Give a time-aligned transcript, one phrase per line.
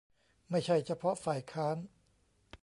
[0.49, 1.77] ไม่ใช่เฉพาะฝ่ายค้าน